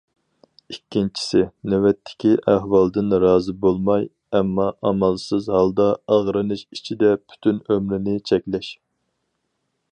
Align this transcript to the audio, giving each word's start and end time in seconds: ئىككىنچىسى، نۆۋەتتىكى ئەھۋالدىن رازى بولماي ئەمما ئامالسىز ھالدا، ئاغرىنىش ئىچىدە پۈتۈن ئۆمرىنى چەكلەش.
ئىككىنچىسى، 0.75 1.41
نۆۋەتتىكى 1.73 2.31
ئەھۋالدىن 2.53 3.13
رازى 3.25 3.55
بولماي 3.65 4.09
ئەمما 4.39 4.67
ئامالسىز 4.91 5.51
ھالدا، 5.59 5.87
ئاغرىنىش 6.15 6.67
ئىچىدە 6.77 7.15
پۈتۈن 7.27 7.61
ئۆمرىنى 7.69 8.17
چەكلەش. 8.31 8.75